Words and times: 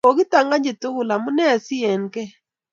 Kokitanganyi 0.05 0.71
tugul 0.81 1.09
amune 1.15 1.47
sienkei 1.65 2.31